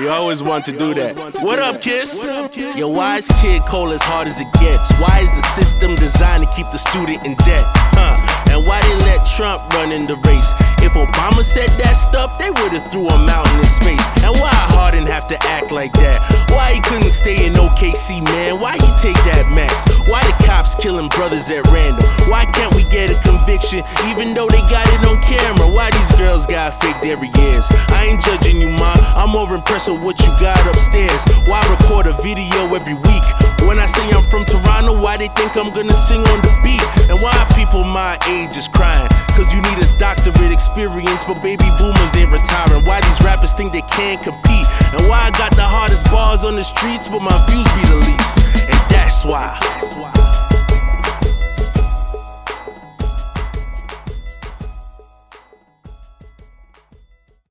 [0.00, 1.12] You always want to do that.
[1.44, 2.24] What up, Kiss?
[2.76, 4.88] Your wise Kid Kold as hard as it gets.
[4.96, 7.64] Why is the system designed to keep the student in debt?
[7.92, 8.16] Huh?
[8.48, 10.56] And why they let Trump run in the race?
[10.80, 14.00] If Obama said that stuff, they would've threw him out in his face.
[14.24, 16.16] And why Harden have to act like that?
[16.48, 18.56] Why he couldn't stay in OKC, man?
[18.56, 19.84] Why he take that max?
[20.08, 22.02] Why the cops killing brothers at random?
[22.32, 25.68] Why can't we get a conviction even though they got it on camera?
[25.68, 27.28] Why these girls got faked every
[27.92, 28.94] I ain't judging you, ma.
[29.16, 31.20] I'm more impressed with what you got upstairs.
[31.44, 33.26] Why record a video every week?
[33.68, 36.82] When I say I'm from Toronto, why they think I'm gonna sing on the beat?
[37.10, 39.08] And why people my age is crying?
[39.36, 42.84] Cause you need a doctorate experience, but baby boomers ain't retiring.
[42.84, 44.66] Why these rappers think they can't compete?
[44.96, 47.98] And why I got the hardest bars on the streets, but my views be the
[48.08, 48.49] least?